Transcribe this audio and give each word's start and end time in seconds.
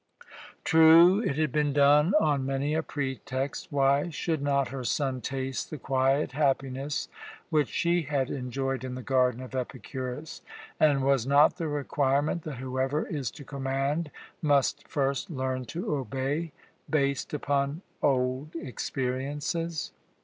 True, 0.63 1.19
it 1.19 1.35
had 1.37 1.51
been 1.51 1.73
done 1.73 2.15
on 2.19 2.43
many 2.43 2.73
a 2.73 2.81
pretext. 2.81 3.67
Why 3.71 4.09
should 4.09 4.41
not 4.41 4.69
her 4.69 4.83
son 4.83 5.21
taste 5.21 5.69
the 5.69 5.77
quiet 5.77 6.31
happiness 6.31 7.07
which 7.51 7.69
she 7.69 8.01
had 8.01 8.31
enjoyed 8.31 8.83
in 8.83 8.95
the 8.95 9.03
garden 9.03 9.43
of 9.43 9.53
Epicurus? 9.53 10.41
And 10.79 11.03
was 11.03 11.27
not 11.27 11.57
the 11.57 11.67
requirement 11.67 12.41
that 12.45 12.55
whoever 12.57 13.05
is 13.05 13.29
to 13.29 13.43
command 13.45 14.09
must 14.41 14.87
first 14.87 15.29
learn 15.29 15.65
to 15.65 15.93
obey, 15.95 16.51
based 16.89 17.31
upon 17.31 17.83
old 18.01 18.55
experiences? 18.55 19.91